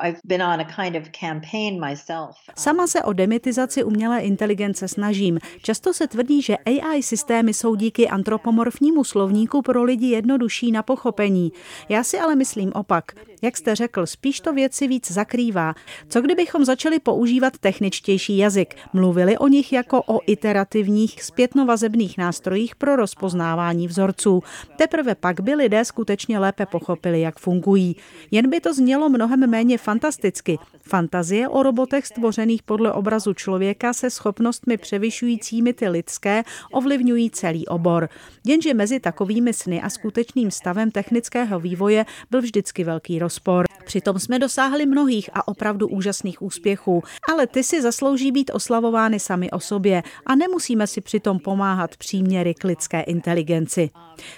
Sama 2.57 2.87
se 2.87 3.03
o 3.03 3.13
demitizaci 3.13 3.85
umělé 3.85 4.21
inteligence 4.21 4.89
snažím. 4.89 5.39
Často 5.63 5.95
se 5.95 6.09
tvrdí, 6.09 6.43
že 6.43 6.57
AI 6.57 7.03
systémy 7.03 7.55
jsou 7.55 7.75
díky 7.75 8.09
antropomorfnímu 8.09 9.05
slovníku 9.05 9.63
pro 9.63 9.83
lidi 9.83 10.07
jednodušší 10.07 10.73
na 10.73 10.83
pochopení. 10.83 11.53
Já 11.89 12.05
si 12.05 12.19
ale 12.19 12.35
myslím 12.35 12.73
opak. 12.73 13.13
Jak 13.43 13.57
jste 13.57 13.75
řekl, 13.75 14.07
spíš 14.07 14.41
to 14.41 14.53
věci 14.53 14.89
víc 14.89 15.11
zakrývá. 15.11 15.75
Co 16.09 16.21
kdybychom 16.21 16.65
začali 16.65 17.01
používat 17.01 17.59
techničtější 17.59 18.39
jazyk? 18.39 18.75
Mluvili 18.93 19.39
o 19.39 19.49
nich 19.49 19.73
jako 19.73 20.03
o 20.07 20.21
iterativních 20.27 21.23
zpětnovazebných 21.23 22.19
nástrojích 22.19 22.77
pro 22.77 22.97
rozpoznávání 22.97 23.89
vzorců. 23.89 24.43
Teprve 24.77 25.15
pak 25.15 25.41
by 25.41 25.55
lidé 25.55 25.85
skutečně 25.85 26.39
lépe 26.39 26.67
pochopili, 26.67 27.21
jak 27.21 27.39
fungují. 27.39 27.97
Jen 28.31 28.51
by 28.51 28.61
to 28.61 28.75
znělo 28.75 29.09
mnohem 29.09 29.51
méně 29.51 29.78
fantasticky. 29.79 30.59
Fantazie 30.83 31.49
o 31.49 31.63
robotech 31.63 32.07
stvořených 32.07 32.63
podle 32.63 32.93
obrazu 32.93 33.35
člověka 33.35 33.93
se 33.93 34.11
schopnostmi 34.11 34.77
převyšujícími 34.77 35.73
ty 35.73 35.89
lidské 35.89 36.43
ovlivňují 36.73 37.31
celý 37.31 37.67
obor. 37.67 38.09
Jenže 38.47 38.75
mezi 38.75 39.01
takovými 39.01 39.53
sny 39.53 39.83
a 39.83 39.91
skutečným 39.91 40.51
stavem 40.51 40.91
technického 40.91 41.61
vývoje 41.61 42.05
byl 42.31 42.41
vždycky 42.41 42.85
velký 42.85 43.19
rozpor. 43.19 43.67
Přitom 43.85 44.19
jsme 44.19 44.39
dosáhli 44.39 44.87
mnohých 44.87 45.31
a 45.33 45.49
opravdu 45.49 45.89
úžasných 45.89 46.43
úspěchů, 46.43 47.03
ale 47.29 47.47
ty 47.47 47.65
si 47.65 47.83
zaslouží 47.83 48.33
být 48.33 48.51
oslavovány 48.55 49.21
sami 49.21 49.51
o 49.51 49.61
sobě 49.61 50.03
a 50.27 50.35
nemusíme 50.35 50.87
si 50.87 51.01
přitom 51.01 51.39
pomáhat 51.39 51.97
příměry 51.97 52.55
k 52.55 52.65
lidské 52.65 53.01
inteligenci. 53.01 53.91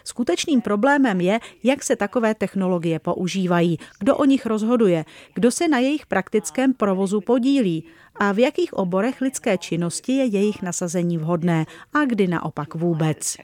Skutečným 0.04 0.60
problémem 0.60 1.20
je, 1.20 1.40
jak 1.62 1.82
se 1.82 1.96
takové 1.96 2.34
technologie 2.34 2.98
používají, 2.98 3.78
kdo 3.98 4.16
o 4.16 4.24
nich 4.24 4.46
rozhoduje, 4.46 5.04
kdo 5.34 5.50
se 5.50 5.68
na 5.68 5.78
jejich 5.78 6.06
praktickém 6.06 6.74
provozu 6.74 7.20
podílí 7.20 7.84
a 8.20 8.32
v 8.32 8.38
jakých 8.38 8.72
oborech 8.72 9.20
lidské 9.20 9.58
činnosti 9.58 10.12
je 10.12 10.24
jejich 10.24 10.62
nasazení 10.62 11.18
vhodné 11.18 11.66
a 11.92 12.04
kdy 12.04 12.26
naopak 12.26 12.74
vůbec. 12.74 13.36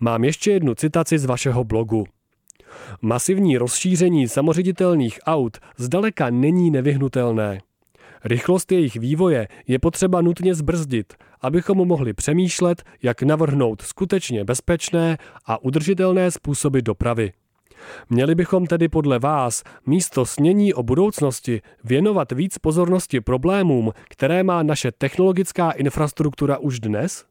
Mám 0.00 0.24
ještě 0.24 0.50
jednu 0.52 0.74
citaci 0.74 1.18
z 1.18 1.24
vašeho 1.24 1.64
blogu. 1.64 2.04
Masivní 3.02 3.58
rozšíření 3.58 4.28
samoředitelných 4.28 5.18
aut 5.26 5.58
zdaleka 5.76 6.30
není 6.30 6.70
nevyhnutelné. 6.70 7.60
Rychlost 8.24 8.72
jejich 8.72 8.96
vývoje 8.96 9.48
je 9.66 9.78
potřeba 9.78 10.20
nutně 10.20 10.54
zbrzdit, 10.54 11.14
abychom 11.40 11.88
mohli 11.88 12.12
přemýšlet, 12.12 12.82
jak 13.02 13.22
navrhnout 13.22 13.82
skutečně 13.82 14.44
bezpečné 14.44 15.18
a 15.46 15.62
udržitelné 15.62 16.30
způsoby 16.30 16.78
dopravy. 16.80 17.32
Měli 18.10 18.34
bychom 18.34 18.66
tedy 18.66 18.88
podle 18.88 19.18
vás 19.18 19.62
místo 19.86 20.26
snění 20.26 20.74
o 20.74 20.82
budoucnosti 20.82 21.62
věnovat 21.84 22.32
víc 22.32 22.58
pozornosti 22.58 23.20
problémům, 23.20 23.92
které 24.08 24.42
má 24.42 24.62
naše 24.62 24.92
technologická 24.92 25.70
infrastruktura 25.70 26.58
už 26.58 26.80
dnes? 26.80 27.24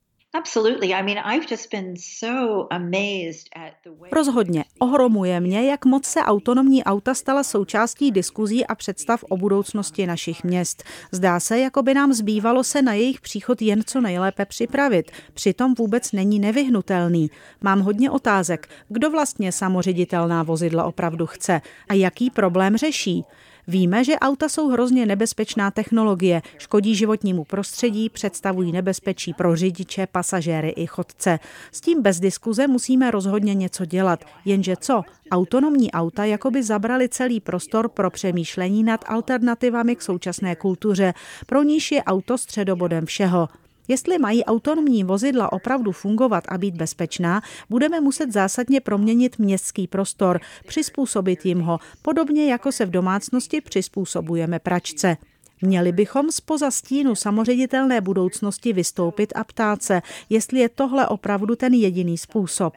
Rozhodně. 4.11 4.63
Ohromuje 4.79 5.39
mě, 5.39 5.69
jak 5.69 5.85
moc 5.85 6.05
se 6.05 6.19
autonomní 6.19 6.83
auta 6.83 7.13
stala 7.13 7.43
součástí 7.43 8.11
diskuzí 8.11 8.65
a 8.65 8.75
představ 8.75 9.23
o 9.29 9.37
budoucnosti 9.37 10.07
našich 10.07 10.43
měst. 10.43 10.83
Zdá 11.11 11.39
se, 11.39 11.59
jako 11.59 11.83
by 11.83 11.93
nám 11.93 12.13
zbývalo 12.13 12.63
se 12.63 12.81
na 12.81 12.93
jejich 12.93 13.21
příchod 13.21 13.61
jen 13.61 13.83
co 13.85 14.01
nejlépe 14.01 14.45
připravit. 14.45 15.11
Přitom 15.33 15.73
vůbec 15.73 16.11
není 16.11 16.39
nevyhnutelný. 16.39 17.31
Mám 17.61 17.79
hodně 17.79 18.11
otázek. 18.11 18.69
Kdo 18.89 19.11
vlastně 19.11 19.51
samoředitelná 19.51 20.43
vozidla 20.43 20.83
opravdu 20.83 21.25
chce 21.25 21.61
a 21.89 21.93
jaký 21.93 22.29
problém 22.29 22.77
řeší? 22.77 23.23
Víme, 23.69 24.03
že 24.03 24.15
auta 24.15 24.49
jsou 24.49 24.69
hrozně 24.69 25.05
nebezpečná 25.05 25.71
technologie, 25.71 26.41
škodí 26.57 26.95
životnímu 26.95 27.43
prostředí, 27.43 28.09
představují 28.09 28.71
nebezpečí 28.71 29.33
pro 29.33 29.55
řidiče, 29.55 30.07
pasažéry 30.07 30.69
i 30.69 30.85
chodce. 30.85 31.39
S 31.71 31.81
tím 31.81 32.01
bez 32.01 32.19
diskuze 32.19 32.67
musíme 32.67 33.11
rozhodně 33.11 33.53
něco 33.53 33.85
dělat. 33.85 34.25
Jenže 34.45 34.75
co? 34.75 35.01
Autonomní 35.31 35.91
auta 35.91 36.25
jakoby 36.25 36.63
zabrali 36.63 37.09
celý 37.09 37.39
prostor 37.39 37.89
pro 37.89 38.09
přemýšlení 38.09 38.83
nad 38.83 39.05
alternativami 39.07 39.95
k 39.95 40.01
současné 40.01 40.55
kultuře, 40.55 41.13
pro 41.45 41.63
níž 41.63 41.91
je 41.91 42.03
auto 42.03 42.37
středobodem 42.37 43.05
všeho. 43.05 43.49
Jestli 43.87 44.17
mají 44.17 44.45
autonomní 44.45 45.03
vozidla 45.03 45.51
opravdu 45.51 45.91
fungovat 45.91 46.43
a 46.47 46.57
být 46.57 46.75
bezpečná, 46.75 47.41
budeme 47.69 48.01
muset 48.01 48.33
zásadně 48.33 48.81
proměnit 48.81 49.39
městský 49.39 49.87
prostor, 49.87 50.39
přizpůsobit 50.67 51.45
jim 51.45 51.59
ho, 51.61 51.79
podobně 52.01 52.51
jako 52.51 52.71
se 52.71 52.85
v 52.85 52.89
domácnosti 52.89 53.61
přizpůsobujeme 53.61 54.59
pračce. 54.59 55.17
Měli 55.61 55.91
bychom 55.91 56.31
spoza 56.31 56.71
stínu 56.71 57.15
samoředitelné 57.15 58.01
budoucnosti 58.01 58.73
vystoupit 58.73 59.33
a 59.35 59.43
ptát 59.43 59.83
se, 59.83 60.01
jestli 60.29 60.59
je 60.59 60.69
tohle 60.69 61.07
opravdu 61.07 61.55
ten 61.55 61.73
jediný 61.73 62.17
způsob. 62.17 62.73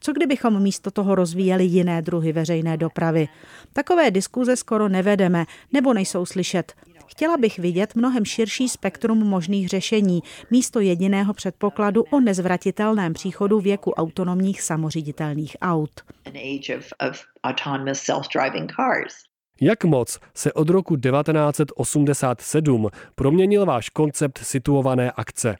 Co 0.00 0.12
kdybychom 0.12 0.62
místo 0.62 0.90
toho 0.90 1.14
rozvíjeli 1.14 1.64
jiné 1.64 2.02
druhy 2.02 2.32
veřejné 2.32 2.76
dopravy? 2.76 3.28
Takové 3.72 4.10
diskuze 4.10 4.56
skoro 4.56 4.88
nevedeme 4.88 5.46
nebo 5.72 5.94
nejsou 5.94 6.26
slyšet. 6.26 6.72
Chtěla 7.12 7.36
bych 7.36 7.58
vidět 7.58 7.94
mnohem 7.94 8.24
širší 8.24 8.68
spektrum 8.68 9.18
možných 9.18 9.68
řešení, 9.68 10.22
místo 10.50 10.80
jediného 10.80 11.34
předpokladu 11.34 12.04
o 12.10 12.20
nezvratitelném 12.20 13.12
příchodu 13.12 13.60
věku 13.60 13.92
autonomních 13.92 14.62
samoředitelných 14.62 15.56
aut. 15.62 15.90
Jak 19.60 19.84
moc 19.84 20.20
se 20.34 20.52
od 20.52 20.70
roku 20.70 20.96
1987 20.96 22.88
proměnil 23.14 23.66
váš 23.66 23.88
koncept 23.88 24.38
situované 24.38 25.10
akce? 25.10 25.56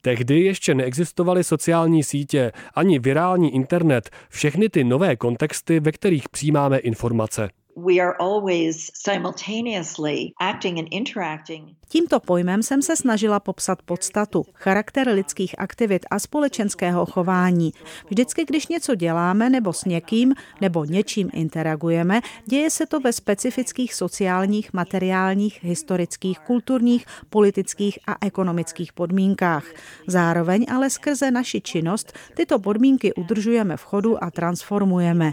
Tehdy 0.00 0.40
ještě 0.40 0.74
neexistovaly 0.74 1.44
sociální 1.44 2.04
sítě 2.04 2.52
ani 2.74 2.98
virální 2.98 3.54
internet, 3.54 4.10
všechny 4.28 4.68
ty 4.68 4.84
nové 4.84 5.16
kontexty, 5.16 5.80
ve 5.80 5.92
kterých 5.92 6.28
přijímáme 6.28 6.78
informace. 6.78 7.50
We 7.84 8.00
are 8.00 8.14
always 8.18 8.90
simultaneously 8.94 10.34
acting 10.40 10.78
and 10.78 10.88
interacting. 10.90 11.76
Tímto 11.88 12.20
pojmem 12.20 12.62
jsem 12.62 12.82
se 12.82 12.96
snažila 12.96 13.40
popsat 13.40 13.82
podstatu, 13.82 14.44
charakter 14.54 15.08
lidských 15.08 15.54
aktivit 15.58 16.06
a 16.10 16.18
společenského 16.18 17.06
chování. 17.06 17.72
Vždycky, 18.10 18.44
když 18.44 18.66
něco 18.66 18.94
děláme 18.94 19.50
nebo 19.50 19.72
s 19.72 19.84
někým 19.84 20.34
nebo 20.60 20.84
něčím 20.84 21.30
interagujeme, 21.32 22.20
děje 22.46 22.70
se 22.70 22.86
to 22.86 23.00
ve 23.00 23.12
specifických 23.12 23.94
sociálních, 23.94 24.72
materiálních, 24.72 25.64
historických, 25.64 26.38
kulturních, 26.38 27.06
politických 27.30 27.98
a 28.06 28.26
ekonomických 28.26 28.92
podmínkách. 28.92 29.64
Zároveň 30.06 30.66
ale 30.74 30.90
skrze 30.90 31.30
naši 31.30 31.60
činnost 31.60 32.12
tyto 32.34 32.58
podmínky 32.58 33.14
udržujeme 33.14 33.76
v 33.76 33.84
chodu 33.84 34.24
a 34.24 34.30
transformujeme. 34.30 35.32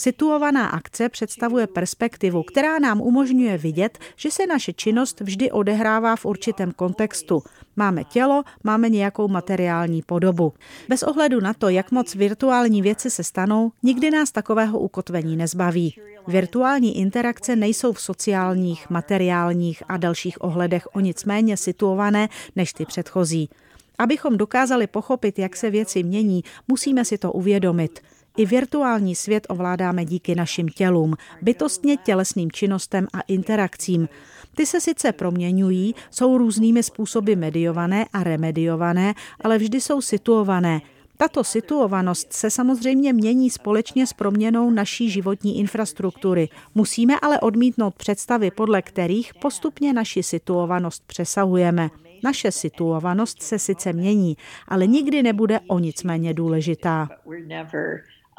Situovaná 0.00 0.66
akce 0.66 1.08
představuje 1.08 1.66
perspektivu, 1.66 2.42
která 2.42 2.78
nám 2.78 3.00
umožňuje 3.00 3.58
vidět, 3.58 3.98
že 4.16 4.30
se 4.30 4.46
naše 4.46 4.72
činnost 4.72 5.20
vždy 5.20 5.50
odehrává 5.50 6.16
v 6.16 6.24
určitém 6.24 6.72
kontextu. 6.72 7.42
Máme 7.76 8.04
tělo, 8.04 8.42
máme 8.64 8.88
nějakou 8.88 9.28
materiální 9.28 10.02
podobu. 10.02 10.52
Bez 10.88 11.02
ohledu 11.02 11.40
na 11.40 11.54
to, 11.54 11.68
jak 11.68 11.90
moc 11.90 12.14
virtuální 12.14 12.82
věci 12.82 13.10
se 13.10 13.24
stanou, 13.24 13.72
nikdy 13.82 14.10
nás 14.10 14.32
takového 14.32 14.78
ukotvení 14.78 15.36
nezbaví. 15.36 15.94
Virtuální 16.26 16.98
interakce 16.98 17.56
nejsou 17.56 17.92
v 17.92 18.00
sociálních, 18.00 18.90
materiálních 18.90 19.82
a 19.88 19.96
dalších 19.96 20.44
ohledech 20.44 20.88
o 20.92 21.00
nic 21.00 21.24
méně 21.24 21.56
situované 21.56 22.28
než 22.56 22.72
ty 22.72 22.86
předchozí. 22.86 23.50
Abychom 23.98 24.36
dokázali 24.36 24.86
pochopit, 24.86 25.38
jak 25.38 25.56
se 25.56 25.70
věci 25.70 26.02
mění, 26.02 26.44
musíme 26.68 27.04
si 27.04 27.18
to 27.18 27.32
uvědomit. 27.32 28.00
I 28.36 28.46
virtuální 28.46 29.14
svět 29.14 29.46
ovládáme 29.48 30.04
díky 30.04 30.34
našim 30.34 30.68
tělům, 30.68 31.14
bytostně 31.42 31.96
tělesným 31.96 32.50
činnostem 32.50 33.06
a 33.12 33.20
interakcím. 33.20 34.08
Ty 34.54 34.66
se 34.66 34.80
sice 34.80 35.12
proměňují, 35.12 35.94
jsou 36.10 36.38
různými 36.38 36.82
způsoby 36.82 37.34
mediované 37.34 38.06
a 38.12 38.22
remediované, 38.22 39.14
ale 39.40 39.58
vždy 39.58 39.80
jsou 39.80 40.00
situované. 40.00 40.80
Tato 41.16 41.44
situovanost 41.44 42.32
se 42.32 42.50
samozřejmě 42.50 43.12
mění 43.12 43.50
společně 43.50 44.06
s 44.06 44.12
proměnou 44.12 44.70
naší 44.70 45.10
životní 45.10 45.58
infrastruktury. 45.58 46.48
Musíme 46.74 47.14
ale 47.22 47.40
odmítnout 47.40 47.94
představy, 47.94 48.50
podle 48.50 48.82
kterých 48.82 49.34
postupně 49.34 49.92
naši 49.92 50.22
situovanost 50.22 51.02
přesahujeme. 51.06 51.90
Naše 52.24 52.52
situovanost 52.52 53.42
se 53.42 53.58
sice 53.58 53.92
mění, 53.92 54.36
ale 54.68 54.86
nikdy 54.86 55.22
nebude 55.22 55.60
o 55.68 55.78
nic 55.78 56.02
méně 56.02 56.34
důležitá 56.34 57.08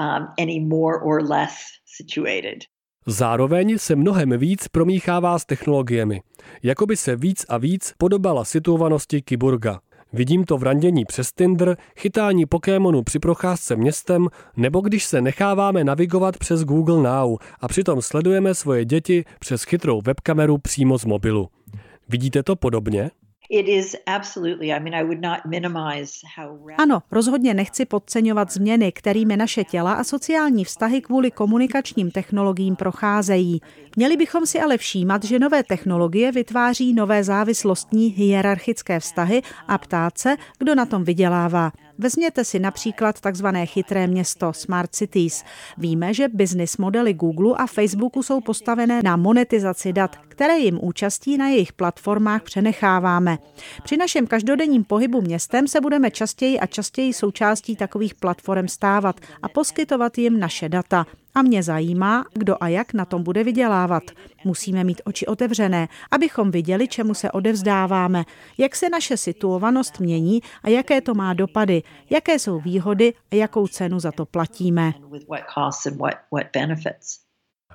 um, 0.01 0.27
any 0.39 0.59
more 0.59 0.99
or 1.03 1.21
less 1.29 1.53
situated. 1.85 2.57
Zároveň 3.07 3.77
se 3.77 3.95
mnohem 3.95 4.37
víc 4.37 4.67
promíchává 4.67 5.39
s 5.39 5.45
technologiemi. 5.45 6.21
Jakoby 6.63 6.97
se 6.97 7.15
víc 7.15 7.45
a 7.49 7.57
víc 7.57 7.93
podobala 7.97 8.45
situovanosti 8.45 9.21
kyborga. 9.21 9.79
Vidím 10.13 10.43
to 10.43 10.57
v 10.57 10.63
randění 10.63 11.05
přes 11.05 11.31
Tinder, 11.31 11.77
chytání 11.97 12.45
Pokémonu 12.45 13.03
při 13.03 13.19
procházce 13.19 13.75
městem, 13.75 14.27
nebo 14.57 14.81
když 14.81 15.05
se 15.05 15.21
necháváme 15.21 15.83
navigovat 15.83 16.37
přes 16.37 16.63
Google 16.63 17.03
Now 17.03 17.37
a 17.59 17.67
přitom 17.67 18.01
sledujeme 18.01 18.55
svoje 18.55 18.85
děti 18.85 19.25
přes 19.39 19.63
chytrou 19.63 20.01
webkameru 20.01 20.57
přímo 20.57 20.97
z 20.97 21.05
mobilu. 21.05 21.49
Vidíte 22.09 22.43
to 22.43 22.55
podobně? 22.55 23.11
Ano, 26.77 27.01
rozhodně 27.11 27.53
nechci 27.53 27.85
podceňovat 27.85 28.51
změny, 28.51 28.91
kterými 28.91 29.37
naše 29.37 29.63
těla 29.63 29.93
a 29.93 30.03
sociální 30.03 30.65
vztahy 30.65 31.01
kvůli 31.01 31.31
komunikačním 31.31 32.11
technologiím 32.11 32.75
procházejí. 32.75 33.61
Měli 33.95 34.17
bychom 34.17 34.45
si 34.45 34.61
ale 34.61 34.77
všímat, 34.77 35.23
že 35.23 35.39
nové 35.39 35.63
technologie 35.63 36.31
vytváří 36.31 36.93
nové 36.93 37.23
závislostní 37.23 38.07
hierarchické 38.07 38.99
vztahy 38.99 39.41
a 39.67 39.77
ptát 39.77 40.17
se, 40.17 40.35
kdo 40.59 40.75
na 40.75 40.85
tom 40.85 41.03
vydělává. 41.03 41.71
Vezměte 41.97 42.45
si 42.45 42.59
například 42.59 43.21
takzvané 43.21 43.65
chytré 43.65 44.07
město 44.07 44.53
Smart 44.53 44.95
Cities. 44.95 45.43
Víme, 45.77 46.13
že 46.13 46.27
business 46.27 46.77
modely 46.77 47.13
Google 47.13 47.55
a 47.57 47.67
Facebooku 47.67 48.23
jsou 48.23 48.41
postavené 48.41 49.01
na 49.03 49.15
monetizaci 49.15 49.93
dat, 49.93 50.15
které 50.15 50.59
jim 50.59 50.79
účastí 50.81 51.37
na 51.37 51.47
jejich 51.47 51.73
platformách 51.73 52.43
přenecháváme. 52.43 53.37
Při 53.83 53.97
našem 53.97 54.27
každodenním 54.27 54.83
pohybu 54.83 55.21
městem 55.21 55.67
se 55.67 55.81
budeme 55.81 56.11
častěji 56.11 56.59
a 56.59 56.65
častěji 56.65 57.13
součástí 57.13 57.75
takových 57.75 58.15
platform 58.15 58.67
stávat 58.67 59.19
a 59.43 59.49
poskytovat 59.49 60.17
jim 60.17 60.39
naše 60.39 60.69
data. 60.69 61.05
A 61.35 61.41
mě 61.41 61.63
zajímá, 61.63 62.25
kdo 62.33 62.55
a 62.59 62.67
jak 62.67 62.93
na 62.93 63.05
tom 63.05 63.23
bude 63.23 63.43
vydělávat. 63.43 64.03
Musíme 64.45 64.83
mít 64.83 65.01
oči 65.05 65.25
otevřené, 65.25 65.87
abychom 66.11 66.51
viděli, 66.51 66.87
čemu 66.87 67.13
se 67.13 67.31
odevzdáváme, 67.31 68.23
jak 68.57 68.75
se 68.75 68.89
naše 68.89 69.17
situovanost 69.17 69.99
mění 69.99 70.41
a 70.63 70.69
jaké 70.69 71.01
to 71.01 71.13
má 71.13 71.33
dopady, 71.33 71.83
jaké 72.09 72.39
jsou 72.39 72.59
výhody 72.59 73.13
a 73.31 73.35
jakou 73.35 73.67
cenu 73.67 73.99
za 73.99 74.11
to 74.11 74.25
platíme. 74.25 74.93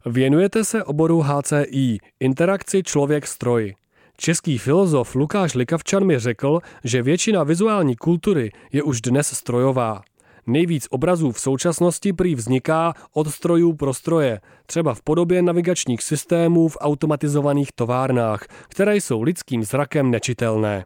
Věnujete 0.07 0.65
se 0.65 0.85
oboru 0.85 1.21
HCI, 1.21 1.99
interakci 2.21 2.83
člověk-stroj. 2.83 3.75
Český 4.17 4.59
filozof 4.59 5.15
Lukáš 5.15 5.55
Likavčan 5.55 6.05
mi 6.05 6.19
řekl, 6.19 6.59
že 6.85 7.03
většina 7.03 7.45
vizuální 7.45 7.97
kultury 7.97 8.53
je 8.73 8.83
už 8.83 9.01
dnes 9.01 9.27
strojová. 9.27 10.03
Nejvíc 10.47 10.87
obrazů 10.91 11.33
v 11.33 11.41
současnosti 11.41 12.13
prý 12.13 12.35
vzniká 12.35 12.95
od 13.13 13.29
strojů 13.29 13.73
pro 13.73 13.95
stroje, 13.95 14.41
třeba 14.67 14.95
v 14.95 15.03
podobě 15.03 15.43
navigačních 15.43 16.03
systémů 16.03 16.69
v 16.69 16.77
automatizovaných 16.81 17.73
továrnách, 17.75 18.47
které 18.69 18.97
jsou 18.97 19.23
lidským 19.23 19.65
zrakem 19.65 20.11
nečitelné. 20.11 20.85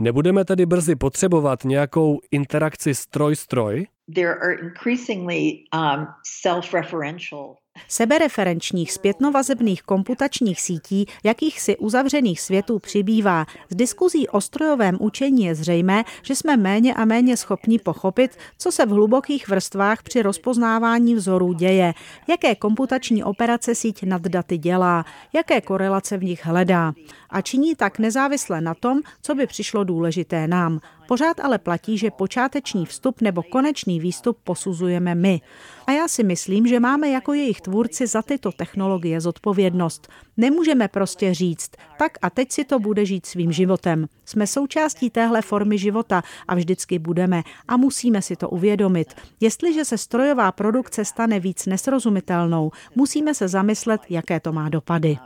Nebudeme 0.00 0.44
tedy 0.44 0.66
brzy 0.66 0.96
potřebovat 0.96 1.64
nějakou 1.64 2.20
interakci 2.30 2.94
stroj-stroj? 2.94 3.86
There 4.14 4.34
are 4.34 4.54
increasingly 4.54 5.52
um, 5.74 6.06
self-referential 6.44 7.54
Sebereferenčních 7.88 8.92
zpětnovazebných 8.92 9.82
komputačních 9.82 10.60
sítí, 10.60 11.06
jakýchsi 11.24 11.76
uzavřených 11.76 12.40
světů 12.40 12.78
přibývá. 12.78 13.46
Z 13.70 13.74
diskuzí 13.74 14.28
o 14.28 14.40
strojovém 14.40 14.96
učení 15.00 15.44
je 15.44 15.54
zřejmé, 15.54 16.04
že 16.22 16.36
jsme 16.36 16.56
méně 16.56 16.94
a 16.94 17.04
méně 17.04 17.36
schopni 17.36 17.78
pochopit, 17.78 18.38
co 18.58 18.72
se 18.72 18.86
v 18.86 18.88
hlubokých 18.88 19.48
vrstvách 19.48 20.02
při 20.02 20.22
rozpoznávání 20.22 21.14
vzorů 21.14 21.52
děje, 21.52 21.94
jaké 22.28 22.54
komputační 22.54 23.24
operace 23.24 23.74
síť 23.74 24.02
nad 24.02 24.22
daty 24.22 24.58
dělá, 24.58 25.04
jaké 25.32 25.60
korelace 25.60 26.16
v 26.16 26.24
nich 26.24 26.46
hledá. 26.46 26.92
A 27.30 27.40
činí 27.40 27.74
tak 27.74 27.98
nezávisle 27.98 28.60
na 28.60 28.74
tom, 28.74 29.00
co 29.22 29.34
by 29.34 29.46
přišlo 29.46 29.84
důležité 29.84 30.48
nám. 30.48 30.80
Pořád 31.08 31.40
ale 31.40 31.58
platí, 31.58 31.98
že 31.98 32.10
počáteční 32.10 32.86
vstup 32.86 33.20
nebo 33.20 33.42
konečný 33.42 34.00
výstup 34.00 34.38
posuzujeme 34.44 35.14
my. 35.14 35.40
A 35.86 35.92
já 35.92 36.08
si 36.08 36.24
myslím, 36.24 36.66
že 36.66 36.80
máme 36.80 37.08
jako 37.08 37.32
jejich 37.32 37.60
tvůrci 37.60 38.06
za 38.06 38.22
tyto 38.22 38.52
technologie 38.52 39.20
zodpovědnost. 39.20 40.08
Nemůžeme 40.36 40.88
prostě 40.88 41.34
říct, 41.34 41.70
tak 41.98 42.12
a 42.22 42.30
teď 42.30 42.52
si 42.52 42.64
to 42.64 42.78
bude 42.78 43.06
žít 43.06 43.26
svým 43.26 43.52
životem. 43.52 44.06
Jsme 44.24 44.46
součástí 44.46 45.10
téhle 45.10 45.42
formy 45.42 45.78
života 45.78 46.22
a 46.48 46.54
vždycky 46.54 46.98
budeme 46.98 47.42
a 47.68 47.76
musíme 47.76 48.22
si 48.22 48.36
to 48.36 48.48
uvědomit. 48.48 49.14
Jestliže 49.40 49.84
se 49.84 49.98
strojová 49.98 50.52
produkce 50.52 51.04
stane 51.04 51.40
víc 51.40 51.66
nesrozumitelnou, 51.66 52.70
musíme 52.94 53.34
se 53.34 53.48
zamyslet, 53.48 54.00
jaké 54.08 54.40
to 54.40 54.52
má 54.52 54.68
dopady. 54.68 55.18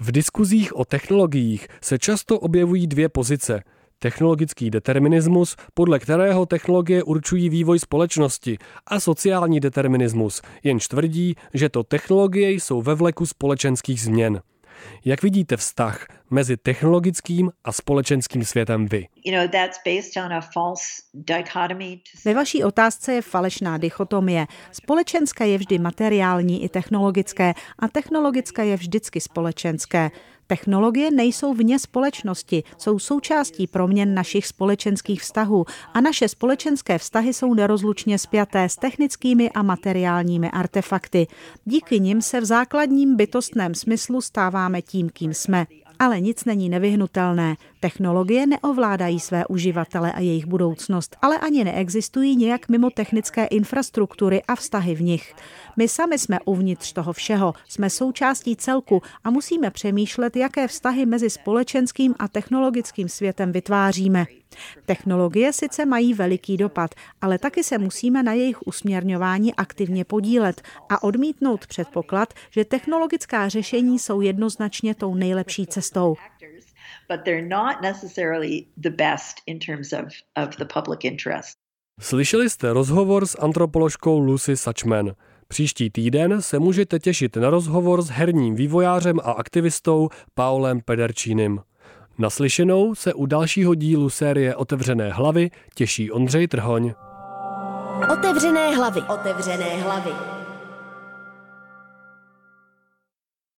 V 0.00 0.12
diskuzích 0.12 0.76
o 0.76 0.84
technologiích 0.84 1.68
se 1.82 1.98
často 1.98 2.40
objevují 2.40 2.86
dvě 2.86 3.08
pozice– 3.08 3.62
technologický 3.98 4.70
determinismus, 4.70 5.56
podle 5.74 5.98
kterého 5.98 6.46
technologie 6.46 7.02
určují 7.02 7.48
vývoj 7.48 7.78
společnosti, 7.78 8.58
a 8.86 9.00
sociální 9.00 9.60
determinismus, 9.60 10.42
jenž 10.62 10.88
tvrdí, 10.88 11.34
že 11.54 11.68
to 11.68 11.82
technologie 11.82 12.50
jsou 12.50 12.82
ve 12.82 12.94
vleku 12.94 13.26
společenských 13.26 14.00
změn. 14.00 14.42
Jak 15.04 15.22
vidíte 15.22 15.56
vztah 15.56 16.06
mezi 16.30 16.56
technologickým 16.56 17.50
a 17.64 17.72
společenským 17.72 18.44
světem 18.44 18.86
vy? 18.86 19.06
Ve 22.24 22.34
vaší 22.34 22.64
otázce 22.64 23.12
je 23.12 23.22
falešná 23.22 23.78
dichotomie. 23.78 24.46
Společenské 24.72 25.48
je 25.48 25.58
vždy 25.58 25.78
materiální 25.78 26.64
i 26.64 26.68
technologické 26.68 27.54
a 27.78 27.88
technologické 27.88 28.66
je 28.66 28.76
vždycky 28.76 29.20
společenské. 29.20 30.10
Technologie 30.46 31.10
nejsou 31.10 31.54
vně 31.54 31.78
společnosti, 31.78 32.62
jsou 32.78 32.98
součástí 32.98 33.66
proměn 33.66 34.14
našich 34.14 34.46
společenských 34.46 35.22
vztahů 35.22 35.64
a 35.94 36.00
naše 36.00 36.28
společenské 36.28 36.98
vztahy 36.98 37.34
jsou 37.34 37.54
nerozlučně 37.54 38.18
spjaté 38.18 38.68
s 38.68 38.76
technickými 38.76 39.50
a 39.50 39.62
materiálními 39.62 40.50
artefakty. 40.50 41.26
Díky 41.64 42.00
nim 42.00 42.22
se 42.22 42.40
v 42.40 42.44
základním 42.44 43.16
bytostném 43.16 43.74
smyslu 43.74 44.20
stáváme 44.20 44.82
tím, 44.82 45.10
kým 45.12 45.34
jsme. 45.34 45.66
Ale 45.98 46.20
nic 46.20 46.44
není 46.44 46.68
nevyhnutelné. 46.68 47.56
Technologie 47.80 48.46
neovládají 48.46 49.20
své 49.20 49.46
uživatele 49.46 50.12
a 50.12 50.20
jejich 50.20 50.46
budoucnost, 50.46 51.16
ale 51.22 51.38
ani 51.38 51.64
neexistují 51.64 52.36
nějak 52.36 52.68
mimo 52.68 52.90
technické 52.90 53.44
infrastruktury 53.44 54.42
a 54.42 54.56
vztahy 54.56 54.94
v 54.94 55.02
nich. 55.02 55.34
My 55.76 55.88
sami 55.88 56.18
jsme 56.18 56.38
uvnitř 56.44 56.92
toho 56.92 57.12
všeho, 57.12 57.52
jsme 57.68 57.90
součástí 57.90 58.56
celku 58.56 59.02
a 59.24 59.30
musíme 59.30 59.70
přemýšlet, 59.70 60.36
jaké 60.36 60.68
vztahy 60.68 61.06
mezi 61.06 61.30
společenským 61.30 62.14
a 62.18 62.28
technologickým 62.28 63.08
světem 63.08 63.52
vytváříme. 63.52 64.26
Technologie 64.86 65.52
sice 65.52 65.86
mají 65.86 66.14
veliký 66.14 66.56
dopad, 66.56 66.90
ale 67.20 67.38
taky 67.38 67.64
se 67.64 67.78
musíme 67.78 68.22
na 68.22 68.32
jejich 68.32 68.66
usměrňování 68.66 69.54
aktivně 69.54 70.04
podílet 70.04 70.62
a 70.88 71.02
odmítnout 71.02 71.66
předpoklad, 71.66 72.34
že 72.50 72.64
technologická 72.64 73.48
řešení 73.48 73.98
jsou 73.98 74.20
jednoznačně 74.20 74.94
tou 74.94 75.14
nejlepší 75.14 75.66
cestou. 75.66 76.14
Slyšeli 82.00 82.50
jste 82.50 82.72
rozhovor 82.72 83.26
s 83.26 83.38
antropoložkou 83.38 84.18
Lucy 84.18 84.56
Sachman. 84.56 85.12
Příští 85.48 85.90
týden 85.90 86.42
se 86.42 86.58
můžete 86.58 86.98
těšit 86.98 87.36
na 87.36 87.50
rozhovor 87.50 88.02
s 88.02 88.08
herním 88.08 88.54
vývojářem 88.54 89.20
a 89.20 89.32
aktivistou 89.32 90.08
Paulem 90.34 90.80
Pederčínem. 90.80 91.60
Naslyšenou 92.18 92.94
se 92.94 93.14
u 93.14 93.26
dalšího 93.26 93.74
dílu 93.74 94.10
série 94.10 94.56
Otevřené 94.56 95.12
hlavy 95.12 95.50
těší 95.74 96.10
Ondřej 96.10 96.48
Trhoň. 96.48 96.94
Otevřené 98.12 98.76
hlavy. 98.76 99.00
Otevřené 99.02 99.76
hlavy. 99.82 100.35